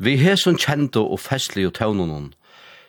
[0.00, 2.30] Vi hesson kjento og festlig og tøvnunum,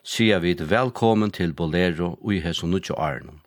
[0.07, 3.41] sier vi velkommen til Bolero og i hesson nukje arnum.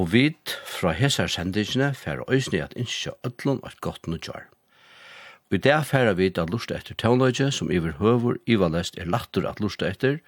[0.00, 0.22] Og vi
[0.64, 4.48] fra hesar sendingene fer òsni at innskja öllun og gott nukje arn.
[5.50, 9.50] Og i det fer vi at lusta etter tøvnløyje som iver høver, ivalest er lattur
[9.50, 10.22] at lusta etter,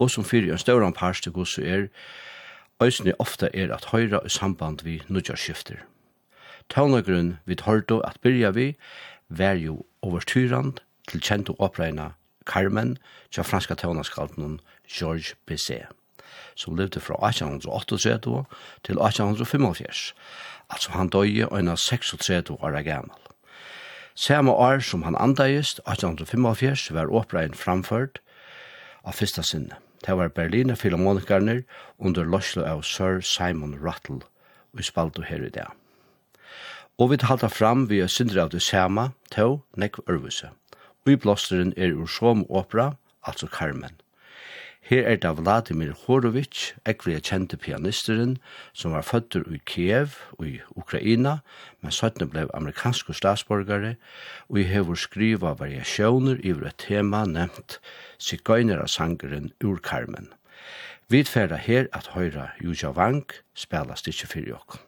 [0.00, 1.90] og som fyrir en stauran parst til gosu er,
[2.80, 5.84] òsni ofta er at høyra i samband vi nukje skifter.
[6.72, 8.72] Tøvnløygrunn vi tørto at byrja vi,
[9.28, 10.80] vær jo overstyrand,
[11.10, 12.12] til kjent og oppregna
[12.46, 12.96] Carmen
[13.32, 15.88] tja franska tøvnaskalten George Bizet,
[16.56, 18.44] som levde fra 1878
[18.84, 20.14] til 1875,
[20.70, 23.20] altså han døye øyna 36 år gammal.
[24.14, 28.20] Samme år som han andagist, 1875, var oppregn framført
[29.04, 29.74] av fyrsta sinne.
[30.06, 31.62] Det var Berliner Philharmonikarner
[31.98, 34.20] under løslo av Sir Simon Rattle,
[34.74, 35.72] og spalto her i dag.
[36.98, 40.52] Og vi halta fram vi er sindra av det samme, tog nekv ørvuse.
[41.04, 44.00] Byblåsteren er ur som opera, altså Carmen.
[44.84, 48.38] Her er det Vladimir Horovic, ekvelige kjente pianisteren,
[48.72, 51.38] som var føtter i Kiev og i Ukraina,
[51.80, 53.94] men søttene ble amerikanske statsborgare,
[54.48, 57.80] og i hever skriva variasjoner i et tema nevnt
[58.18, 60.28] Sigøyner av sangeren Ur Carmen.
[61.08, 64.80] Vi tferda her at høyra Juja Vank spela stikje fyrir jokken.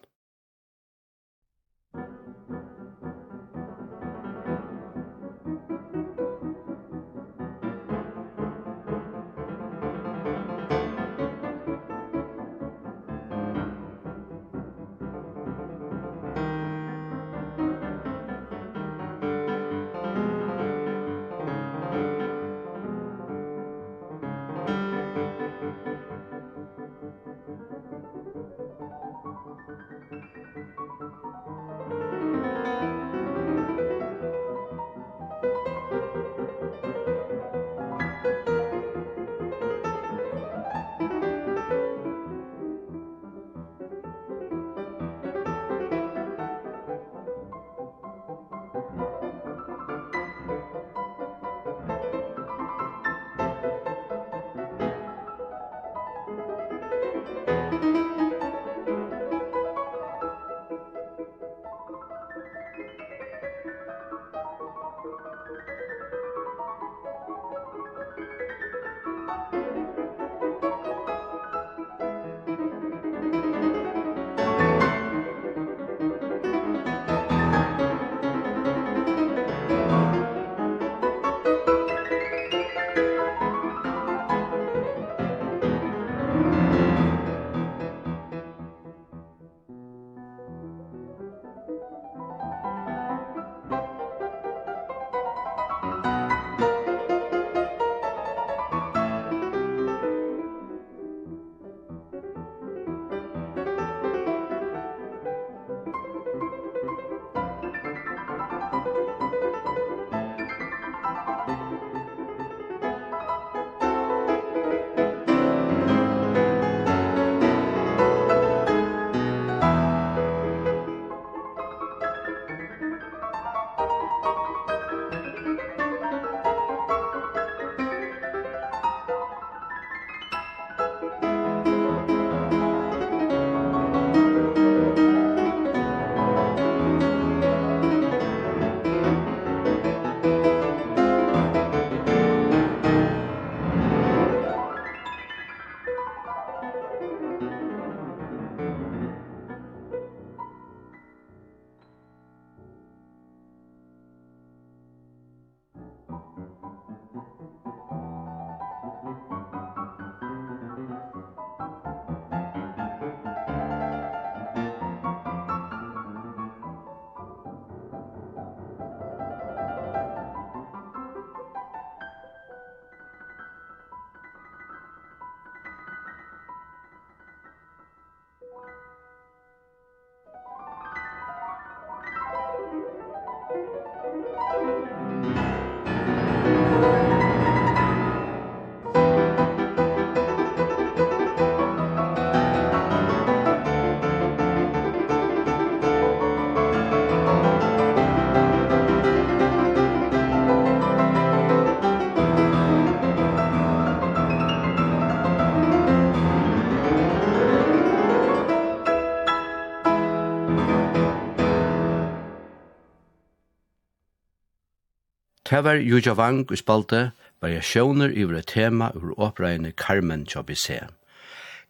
[215.49, 220.89] Det var Juja Wang i spalte variasjoner i et tema ur oppreiene Carmen Chobise.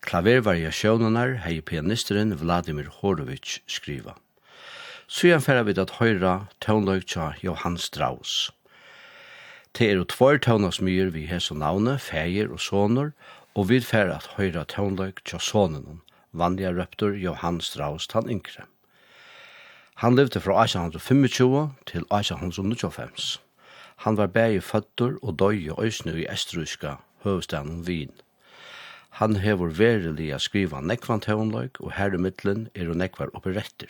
[0.02, 4.16] Klavervariasjonenar hei pianisteren Vladimir Horovic skriva.
[5.08, 8.50] Sujan færa vid at høyra tånløg tja Johan Strauss.
[9.78, 13.14] Det er tvær tånasmyr vi hese navne, feir og soner,
[13.54, 16.02] og vi færa at høyra tånløg tja sonen,
[16.34, 18.66] vanliga røptur Johan Strauss tan yngre.
[20.02, 23.38] Han levde fra 1825 til 1895.
[24.06, 28.14] Han var bæði føttur og døy og øysnu i estruiska høvestanen Wien.
[29.18, 33.90] Han hevur verilig skriva nekvan tøvnløyk, og her i middelen er hun nekvar operetter.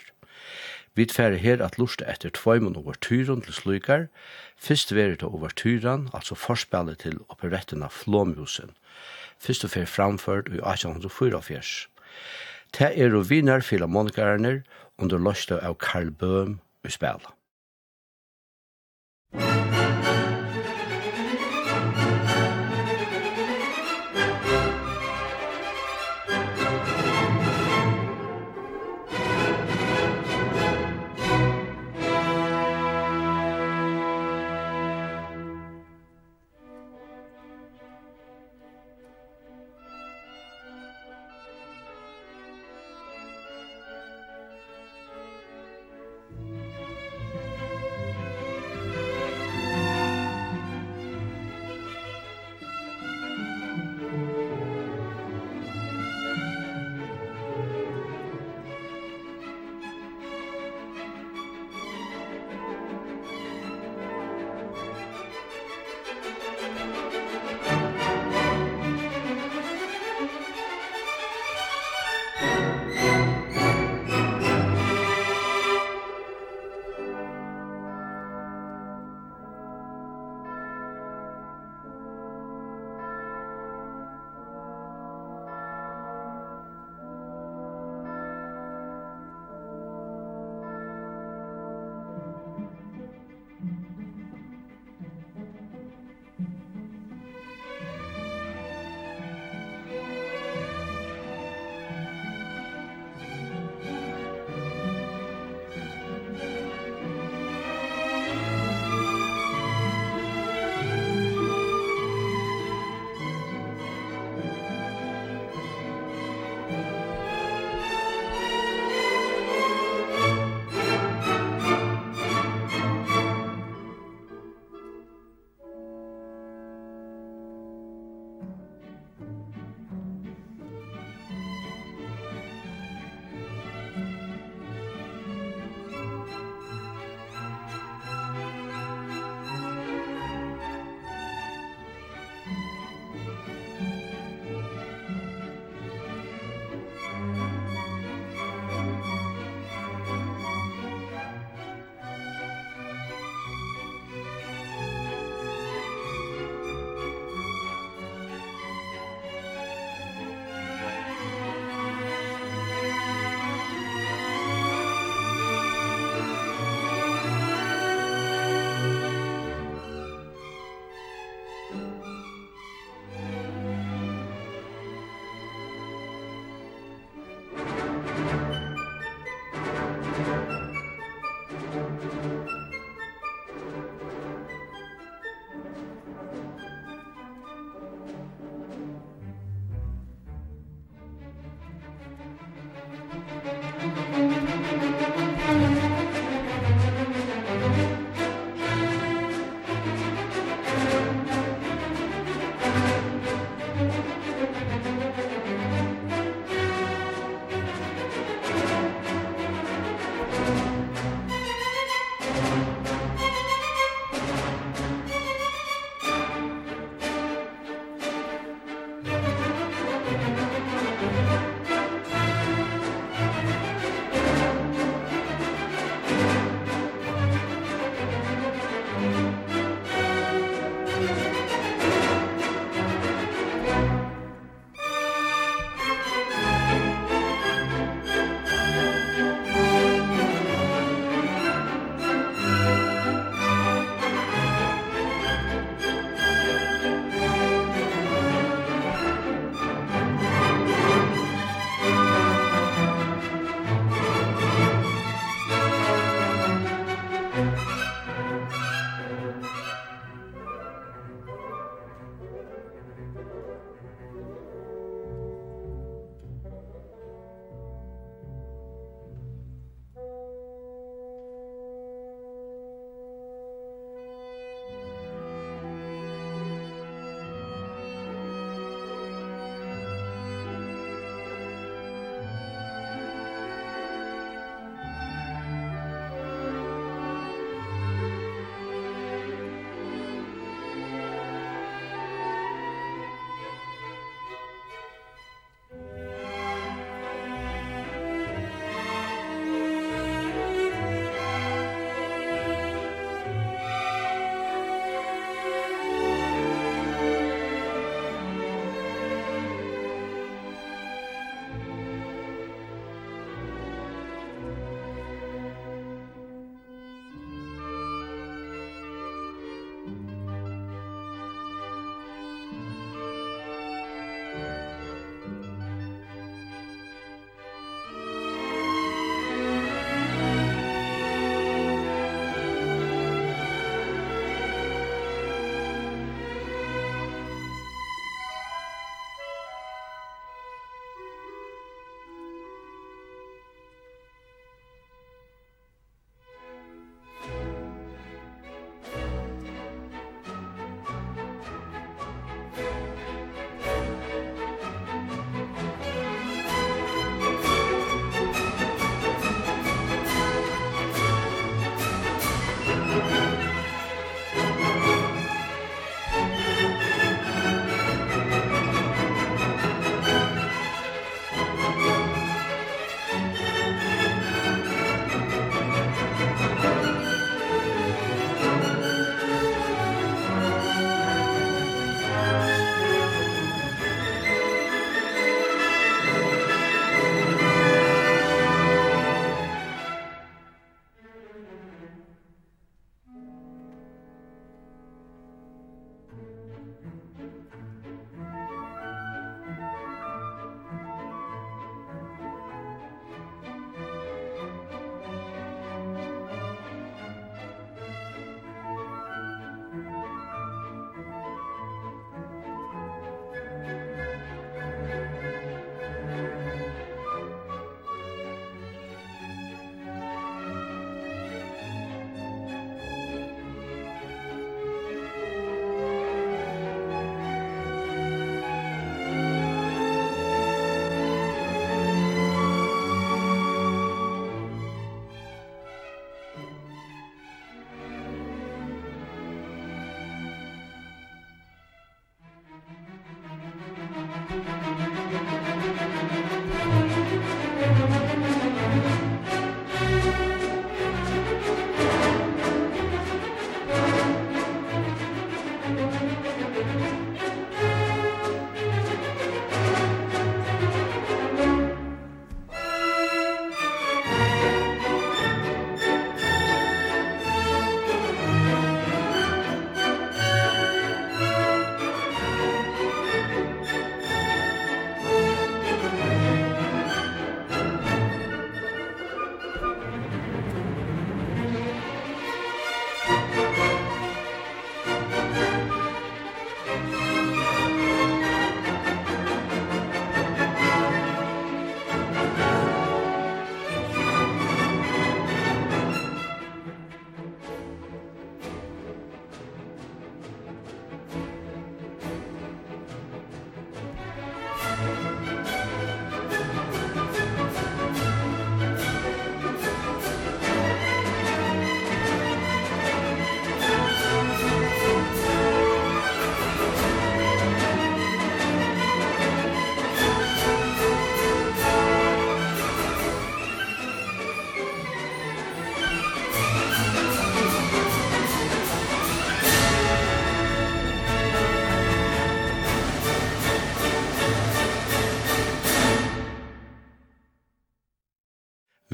[0.96, 4.06] Vi tfære her at lusta etter tvøymon overtyron til slukar,
[4.56, 8.72] fyrst veri av overtyran, altså forspillet til operettena Flåmhusen,
[9.38, 11.86] fyrst og fyrir framført i 1884.
[12.72, 14.62] Ta er og vinar filharmonikarner
[14.98, 17.36] under løsta av Karl Bøhm i spela.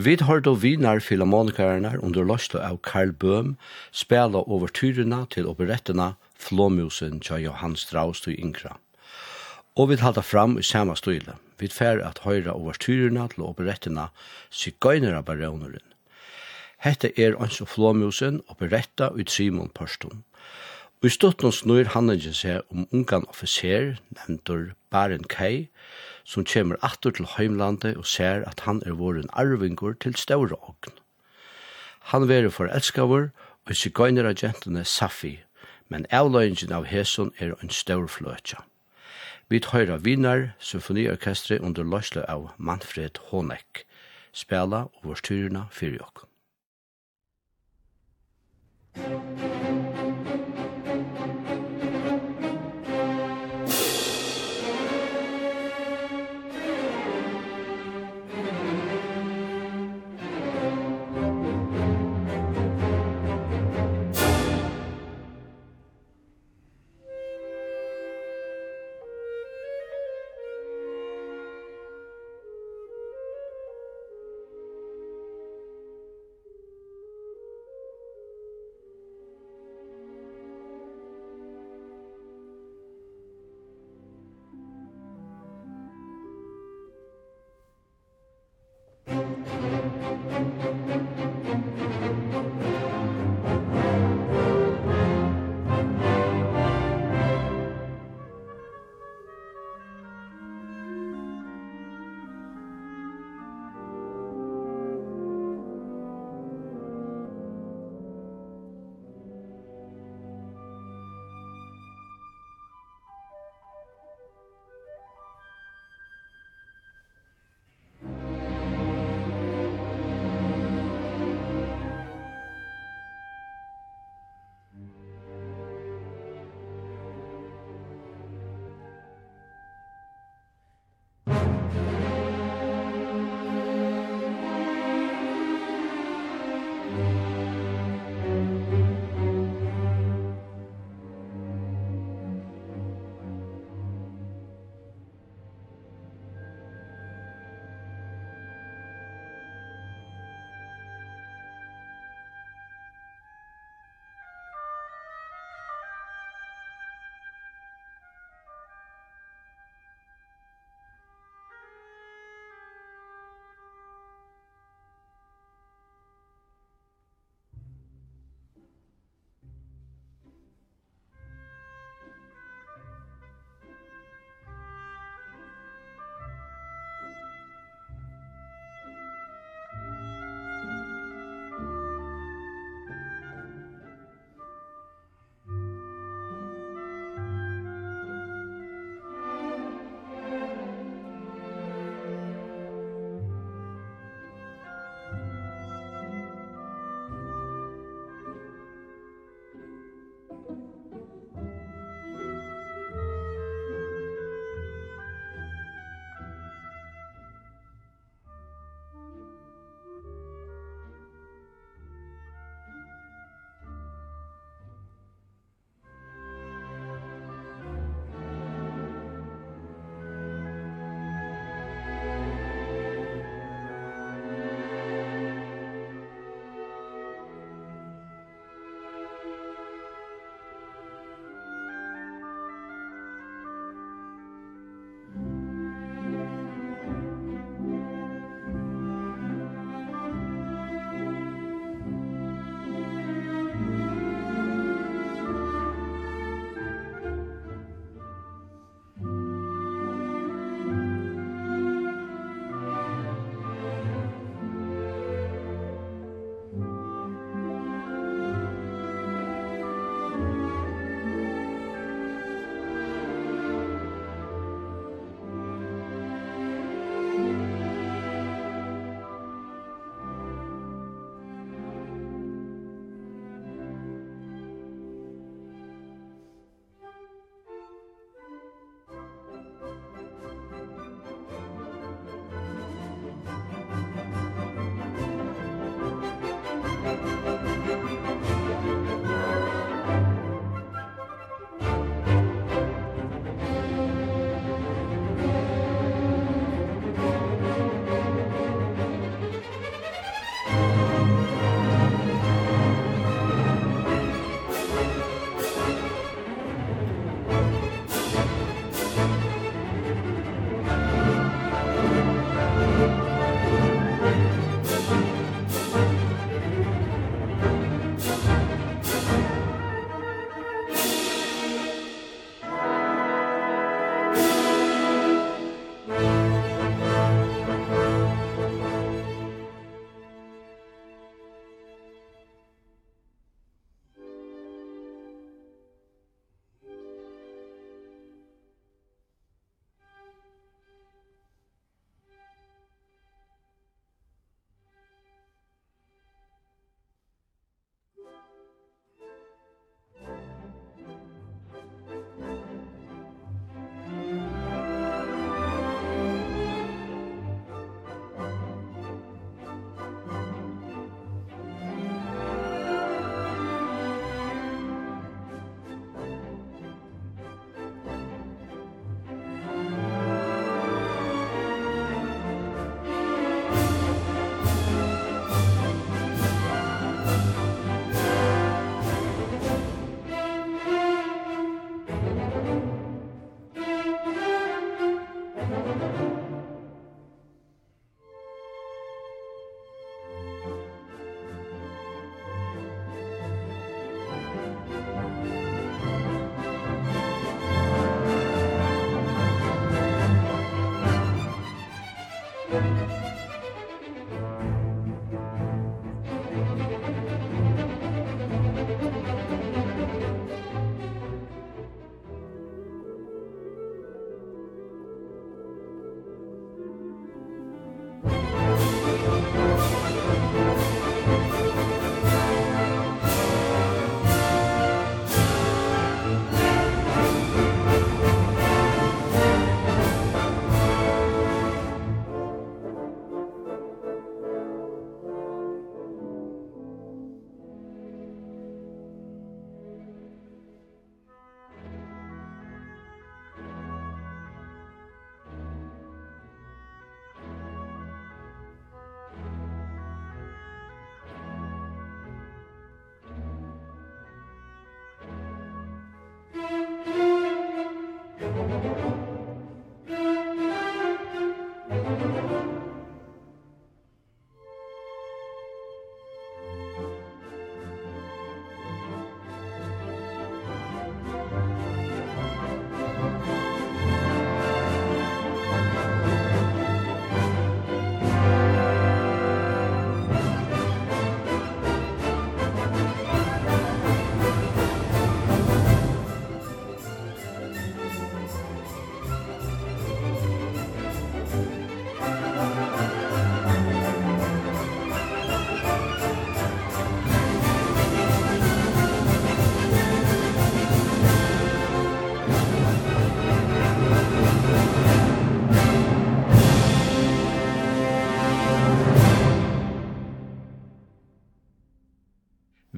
[0.05, 3.57] Vi har då vinar filharmonikarna under losta av Karl Böhm
[3.91, 8.77] spela over tyrena til operetterna Flåmusen tja Johan Strauss til Inkra.
[9.77, 11.39] Og vi halda fram i samme stile.
[11.59, 14.11] Vi fer at høyra over tyrena til operetterna
[14.51, 15.81] Sigøynera baroneren.
[16.85, 20.25] Hette er anså Flåmusen operetta ut Simon Pørstum.
[21.01, 25.71] Og i stått noen snur handlingen seg om ungan offiser, nevntor Baren Kei,
[26.25, 30.57] som kommer atter til heimlandet og ser at han er vår en arvingur til større
[30.57, 30.97] ogn.
[32.13, 33.31] Han verer for elskavur
[33.65, 35.39] og sig sigøyner av gentene Safi,
[35.89, 38.65] men avløyngen av Heson er en større fløtja.
[39.49, 43.85] Vi høyra Vinar, symfoniorkestret under løsle av Manfred Honeck,
[44.33, 46.01] spela og vår styrna fyrir
[48.95, 49.64] Thank.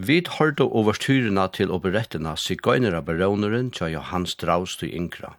[0.07, 5.33] Vi hørte over styrene til operettene sigøynere baroneren til Johans Strauss til Inkra.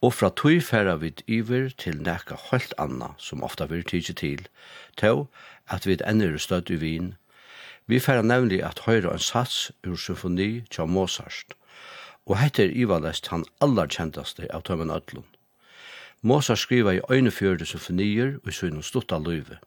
[0.00, 4.46] Og fra tog færa vi iver til nekka helt anna, som ofta vil tidsi til,
[4.96, 5.26] til
[5.68, 7.12] at vi ender støtt i vin.
[7.86, 11.52] Vi færa nemlig at høyre en sats ur symfoni til Mozart.
[12.24, 15.28] Og hette er ivalest han allar kjentaste av Tømmen Øtlund.
[16.22, 19.60] Mozart skriva i øynefjørde symfonier og i sønnen stutta løyve.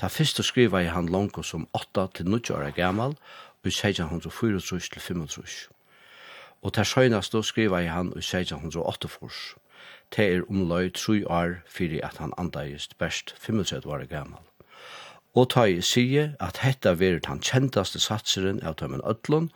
[0.00, 3.16] Ta fyrst skriva i han langko som 8 til 9 år gammal,
[3.60, 4.60] og 1604
[4.92, 5.68] til 500.
[6.62, 9.08] Og ta sjøynast skriva i han i 1608
[10.16, 14.40] Det er omløy 3 år fyrir at han andaist best 35 år gammal.
[15.34, 19.50] Og ta i sige at hetta verit han kjentaste satseren av tømmen Øtlund,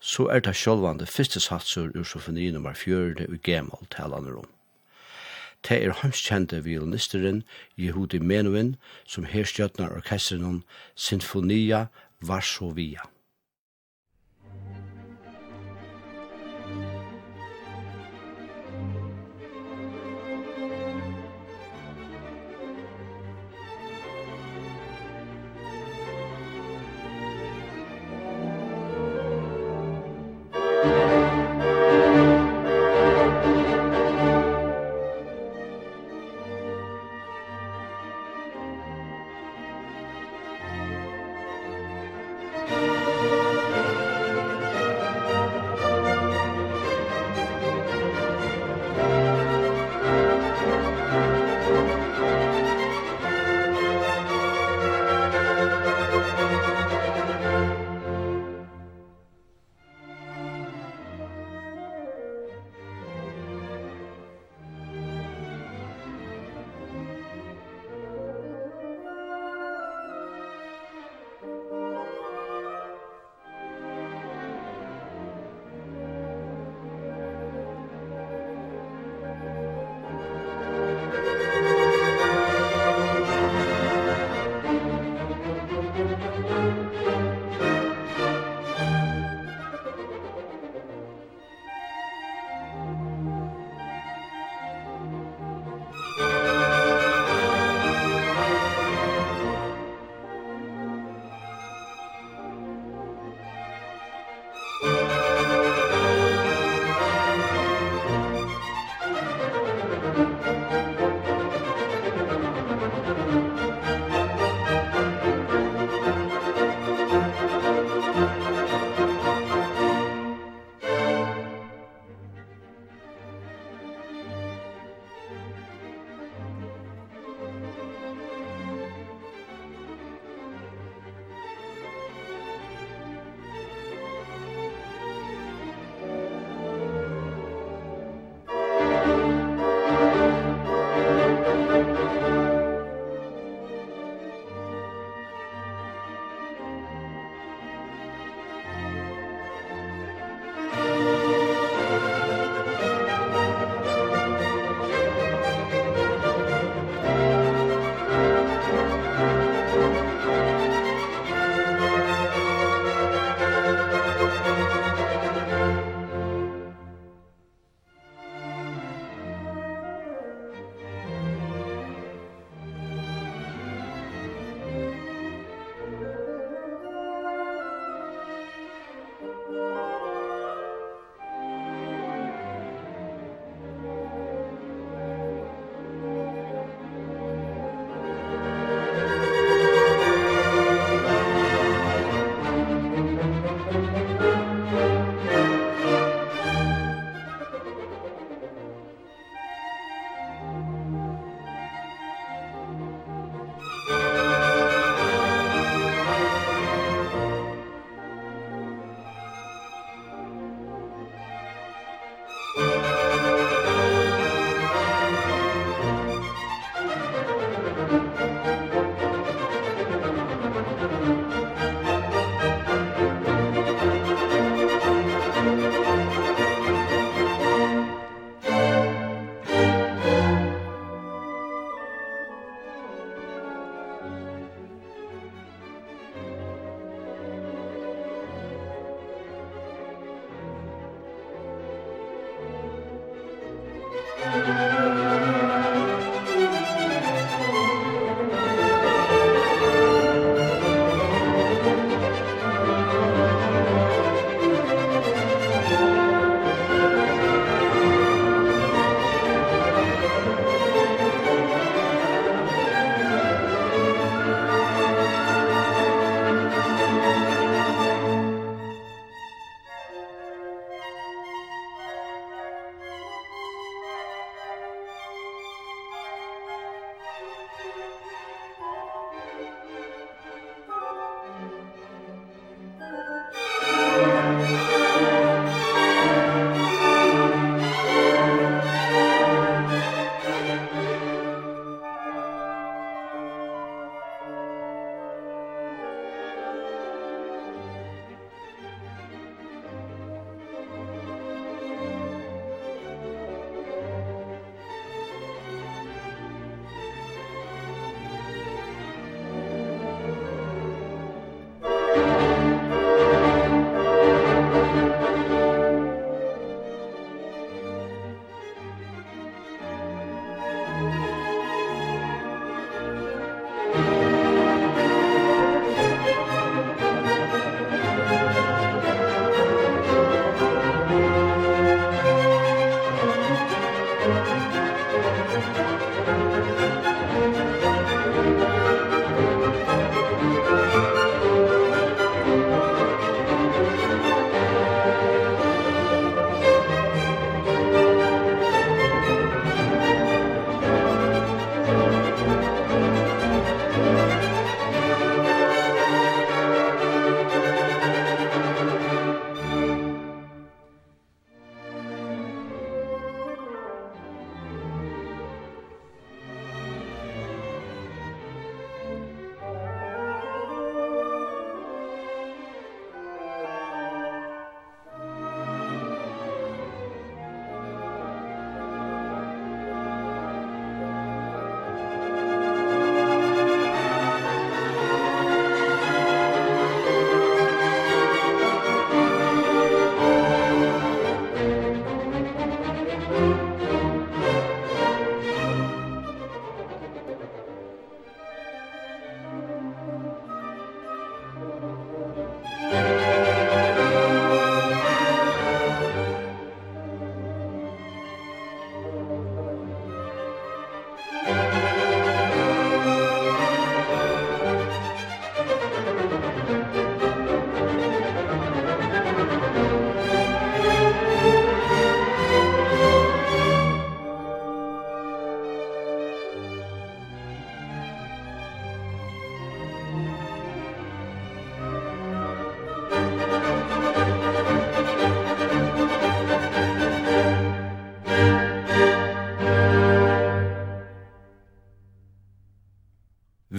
[0.00, 4.53] så er det sjølvande fyrste satser ur sofoni nummer 4 i gammal talan rom.
[5.68, 7.42] Det er heimskjente violinisteren
[7.78, 8.76] Yehudi Menuhin
[9.08, 10.62] som her stjøtner orkesteren
[10.94, 11.86] Sinfonia
[12.20, 13.13] Varsovia.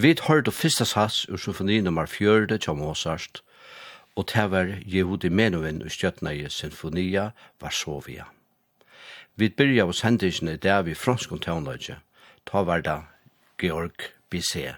[0.06, 3.42] vi hørte fyrsta sats ur symfoni nummer 4 til Mozart,
[4.16, 8.24] og det var Jehudi Menuhin ur stjøttene i Sinfonia Varsovia.
[9.36, 13.02] Vi byrja av sendingen i vi fransk om ta var da
[13.58, 14.76] Georg Bissé.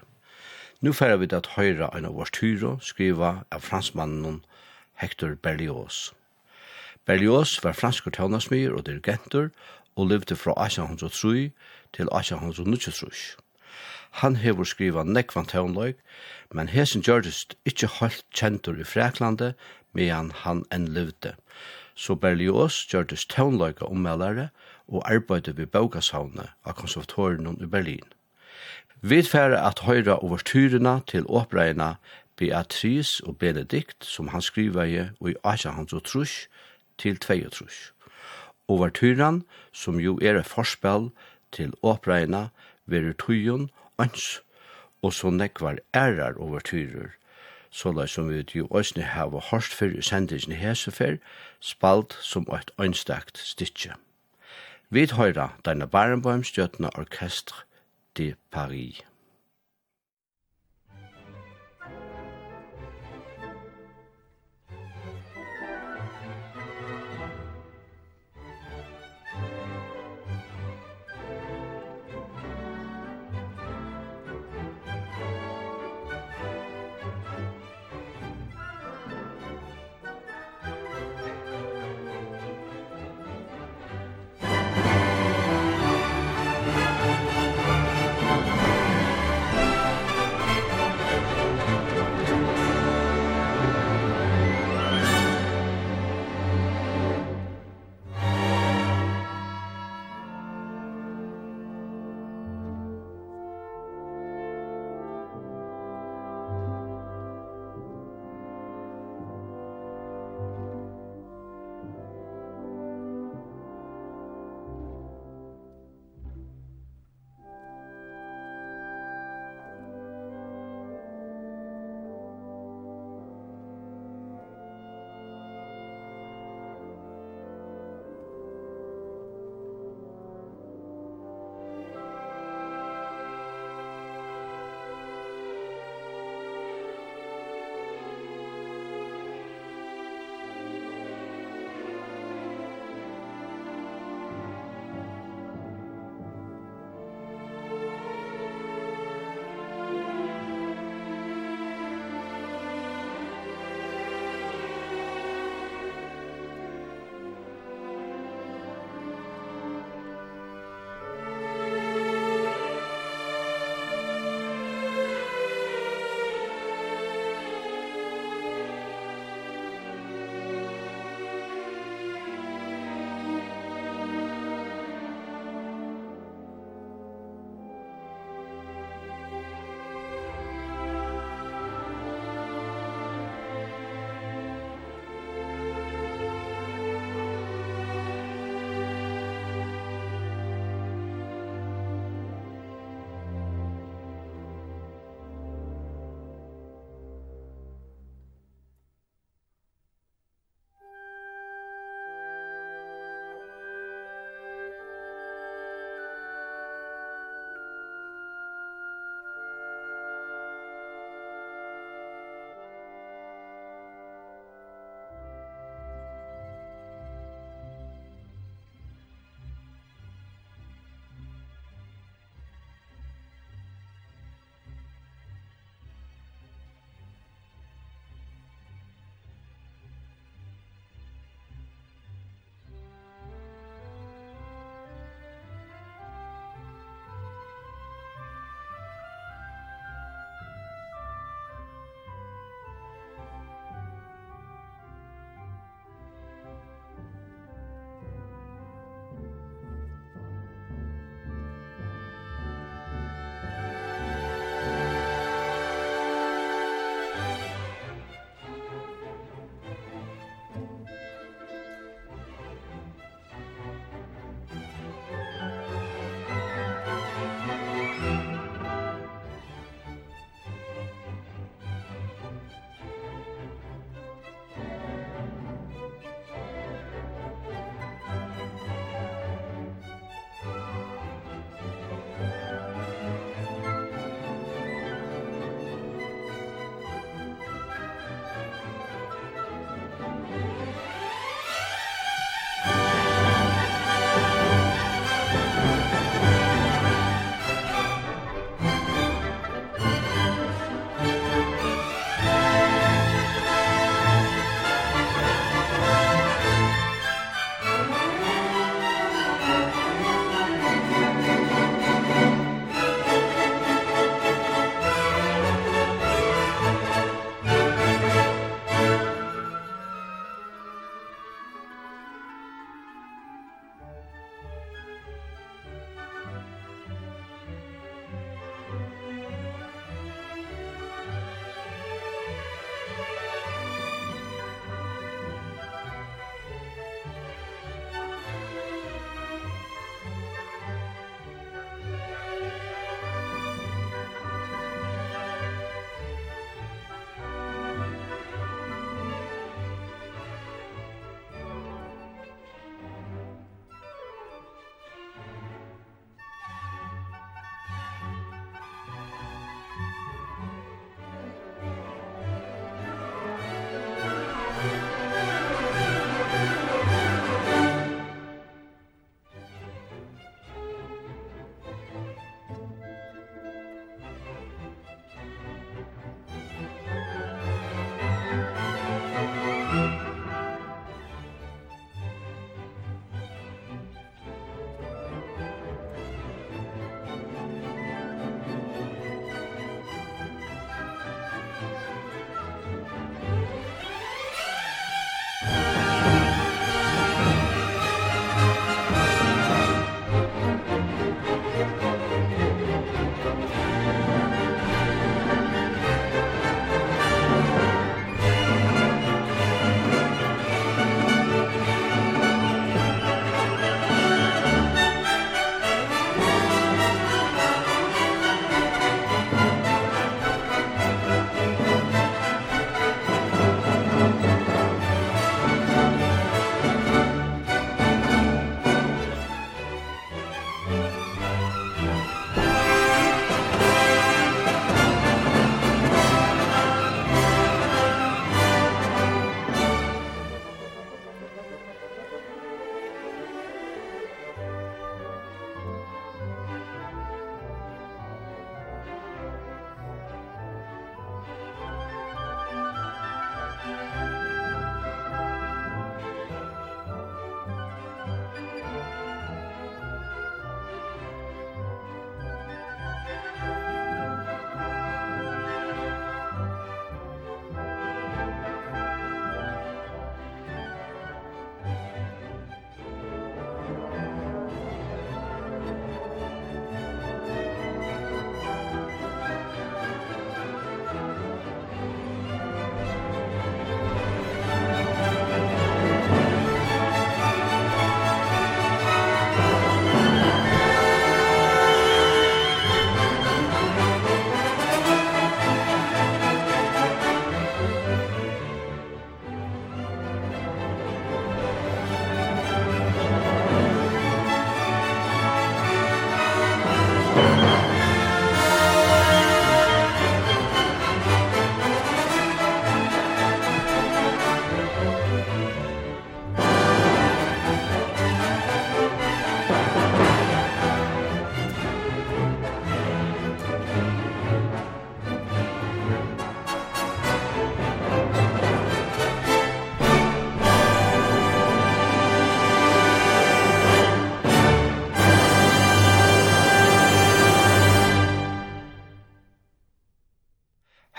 [0.81, 4.41] Nu færa vi at høyra en av vårt hyro skriva av fransmannen
[4.95, 6.11] Hector Berlioz.
[7.05, 9.49] Berlioz var franskur tøvnasmyr og dirigenter
[9.95, 11.51] og levde fra 1803
[11.93, 13.48] til 1803.
[14.11, 15.95] Han hevur skriva nekvan tøvnløg,
[16.53, 19.53] men hesen gjørdist ikkje holdt kjentur i Freklande,
[19.93, 21.35] medan han enn levde.
[21.95, 24.49] Så Berlioz gjørdist tøvnløyga ommeldare
[24.87, 28.07] og arbeidde ved Baukashavne av konservatorien i Berlin.
[29.01, 31.93] Vi færre at høyra overturene til åpreina
[32.35, 36.47] Beatrice og Benedikt, som han skriva i og i Asja hans og trus,
[36.99, 37.93] til tvei og trus.
[38.67, 41.09] Overturen, som jo er et forspill
[41.51, 42.49] til åpreina,
[42.85, 43.69] verur tøyen
[43.99, 44.41] ans,
[45.01, 47.15] og så nekvar ærar over tyrer,
[47.69, 51.17] så la som vi jo òsne hava hårst fyrir sendingen hesefer,
[51.59, 53.93] spalt som eit ønstakt stitje.
[54.89, 57.65] Vi høyra denne Barenboim stjøtna orkestr
[58.17, 59.08] de Paris.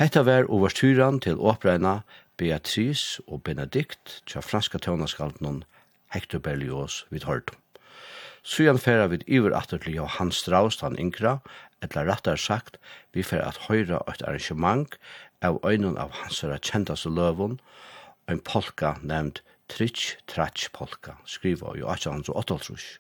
[0.01, 1.99] Hetta var overturan til åpreina
[2.41, 5.59] Beatrice og Benedikt tja franska tøvnaskaltnon
[6.15, 7.53] Hector Berlioz vid hørt.
[8.41, 11.35] Sujan færa vid iver atter til Johan Strauss, han inkra,
[11.85, 12.81] etla rattar sagt,
[13.13, 14.97] vi færa at høyra eit arrangement
[15.45, 17.61] av øynun av hans høyra kjentaste løvun,
[18.25, 22.97] ein polka nevnt Tritsch Tratsch Polka, skriva i 1888.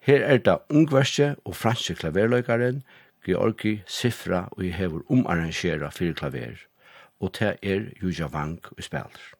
[0.00, 2.86] Her er det ungverste og franske klaverløykaren
[3.26, 6.60] Georgi Sifra og jeg hever omarrangera fyrir klaver,
[7.20, 9.35] og det er Juja Vank og spiller.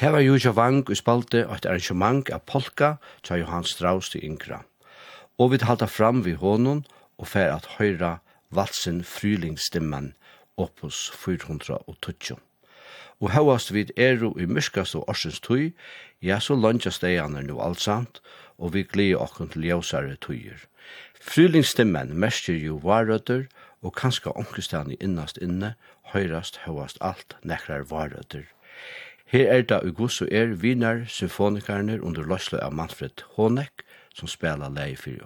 [0.00, 4.62] Det var Juja Vang og spalte et arrangement av Polka til Johan Strauss til Ingra.
[5.36, 6.86] Og vi talte fram ved hånden
[7.20, 8.14] og fer at høyra
[8.48, 10.14] valsen Frylingstimmen
[10.56, 12.38] oppos 420.
[13.20, 15.74] Og høyast vid eru i myskast og orsens tøy,
[16.24, 18.22] ja, så lønja steian er nu allsamt,
[18.56, 20.64] og vi gleder okkon til jausare tøyer.
[21.20, 23.50] Frylingstimmen mestjer jo varøtter,
[23.84, 25.74] og kanska onkestan i innast inne,
[26.14, 28.48] høyrast høyast alt nekrar varøtter
[29.30, 34.26] Her er det i god så er vinar symfonikarner under løsle av Manfred Honeck som
[34.28, 35.22] spela leie fyrir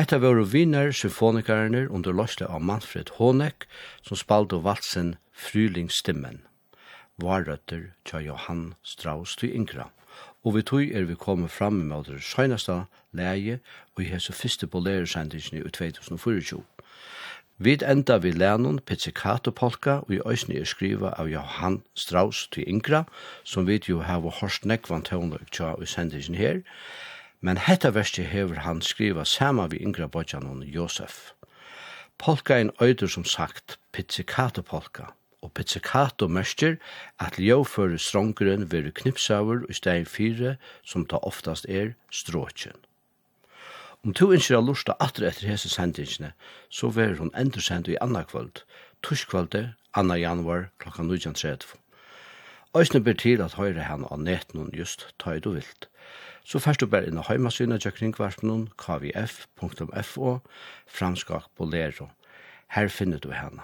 [0.00, 3.66] Hetta var vinnar symfonikarene under løsle av Manfred Honeck,
[4.00, 6.38] som spalte valsen Frylingsstimmen,
[7.20, 9.90] varrøtter tja Johan Strauss til Ingra.
[10.40, 12.78] Og vi tog er vi kommet fram med det skjøneste
[13.12, 13.58] leie
[13.92, 16.62] og i hese første boleresendingen i 2024.
[17.58, 22.64] Vi enda vi lennon pizzicato polka og i øysni er skriva av Johan Strauss til
[22.64, 23.04] Ingra,
[23.44, 26.64] som vi jo hava horst nekvan tøvnløk tja i sendingen her
[27.40, 31.32] men hetta verste hever han skriva sama vi yngra bodjanon Josef.
[32.18, 35.04] Polka ein øyder som sagt pizzicato-polka,
[35.42, 36.76] og pizzicato mørster
[37.18, 42.76] at ljåføre strongeren veru knipsauer og stein fire som ta oftast er stråkjen.
[44.04, 46.32] Om to innskjer a lusta atre etter hese sendingsne,
[46.68, 48.62] så verur endur sendu i anna kvöld,
[49.02, 51.76] tuskvölde, anna januar klokka 19.30.
[52.76, 55.89] Øysne ber til at høyre henne av netten just ta i du vilt
[56.44, 60.38] så først du bare inn og heimasynet til kringkvarpnen kvf.fo
[60.86, 62.10] franskak bolero.
[62.70, 63.62] Her finner du henne.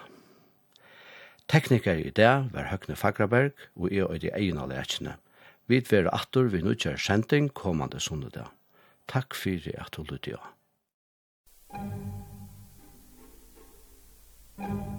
[1.48, 5.16] Tekniker i det var Høgne Fagraberg og jeg og de egne lekene.
[5.66, 8.50] Vi tverer atter vi nå kjører kjenting kommande sundag.
[9.06, 10.42] Takk for at du lytter.
[14.58, 14.95] Thank you.